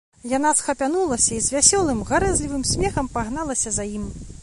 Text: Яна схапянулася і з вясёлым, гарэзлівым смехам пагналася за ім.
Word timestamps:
Яна 0.37 0.53
схапянулася 0.61 1.29
і 1.35 1.37
з 1.49 1.53
вясёлым, 1.57 2.01
гарэзлівым 2.09 2.67
смехам 2.73 3.15
пагналася 3.19 3.69
за 3.81 3.91
ім. 3.99 4.13